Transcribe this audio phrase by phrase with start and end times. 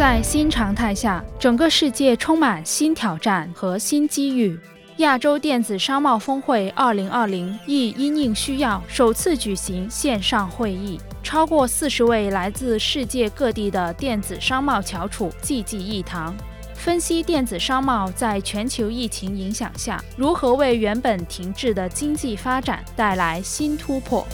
[0.00, 4.58] 在新常态下，整个世界充满新挑战和新机遇。
[4.96, 10.98] 亚洲电子商贸峰会2020亦因应需要，首次举行线上会议。
[11.22, 16.34] 超过四十位来自世界各地的电子商贸翘楚济济一堂，
[16.72, 24.26] 分析电子商贸在全球疫情影响下，如何为原本停滞的经济发展带来新突破。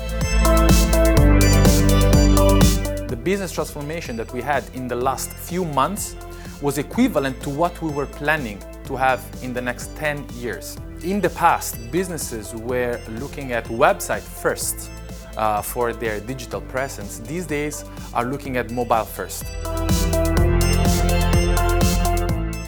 [3.25, 6.15] The business transformation that we had in the last few months
[6.61, 10.77] was equivalent to what we were planning to have in the next 10 years.
[11.03, 14.91] In the past, businesses were looking at website first
[15.37, 17.19] uh, for their digital presence.
[17.19, 19.45] These days are looking at mobile first.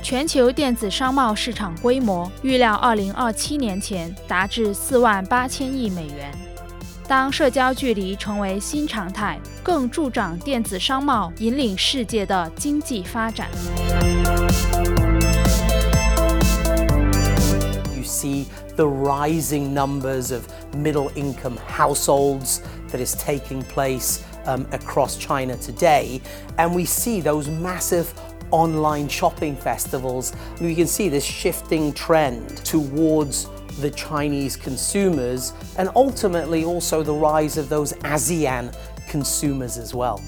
[0.03, 6.47] 全球电子商贸市场规模预料2027年前达至4万8千亿美元。
[7.08, 13.50] 当社交距离成为新常态，更助长电子商贸引领世界的经济发展。
[17.95, 20.44] You see the rising numbers of
[20.75, 22.59] middle income households
[22.92, 26.22] that is taking place um, across China today,
[26.58, 28.08] and we see those massive
[28.52, 30.31] online shopping festivals.
[30.61, 33.47] We can see this shifting trend towards
[33.81, 38.75] the Chinese consumers and ultimately also the rise of those ASEAN
[39.09, 40.23] consumers as well.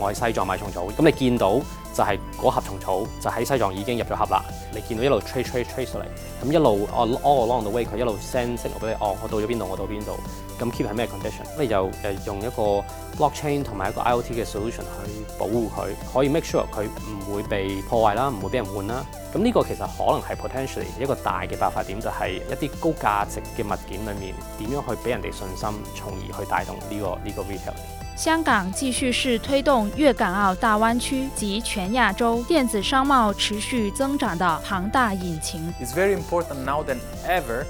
[0.00, 1.52] 我喺西藏買蟲草，咁你見到
[1.92, 4.42] 就係嗰盒蟲草就喺西藏已經入咗盒啦。
[4.74, 6.04] 你見到一路 trace trace trace 嚟，
[6.42, 10.12] 咁一路 all along the way 佢一路 send signal 俾你，哦，我到咗邊度，我到邊度，
[10.58, 11.44] 咁 keep 係咩 condition？
[11.54, 11.90] 咁你就誒
[12.26, 12.84] 用一個
[13.18, 19.04] blockchain 同埋一個 IoT 嘅 solution 去保護佢，可以 make sure 佢唔會被破壞啦，唔會俾人換啦。
[19.34, 27.74] 咁呢個其實可能係 potentially 一個大嘅爆發點，就係一啲高價值嘅物件裡面點樣去俾人哋信心，從而去帶動呢個呢個 retail。
[28.19, 35.73] 香港继续是推动粤港澳大湾区及全亚洲电子商贸持续增长的庞大引擎。
[35.81, 37.65] It's very important now than ever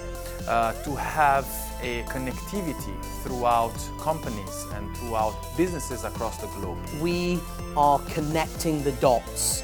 [0.47, 1.45] uh, to have
[1.81, 2.93] a connectivity
[3.23, 6.77] throughout companies and throughout businesses across the globe.
[7.01, 7.39] We
[7.75, 9.63] are connecting the dots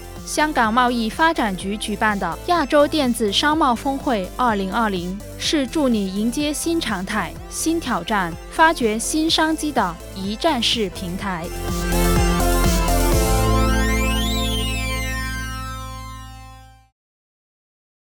[0.25, 11.45] 香港贸易发展局举办的亚洲电子商贸峰会2020，是助你迎接新常态、新挑战、发掘新商机的一站式平台。